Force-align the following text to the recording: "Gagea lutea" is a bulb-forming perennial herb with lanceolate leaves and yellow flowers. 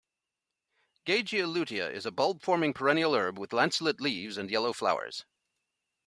"Gagea 1.05 1.45
lutea" 1.45 1.87
is 1.93 2.07
a 2.07 2.11
bulb-forming 2.11 2.73
perennial 2.73 3.13
herb 3.15 3.37
with 3.37 3.53
lanceolate 3.53 4.01
leaves 4.01 4.35
and 4.35 4.49
yellow 4.49 4.73
flowers. 4.73 5.25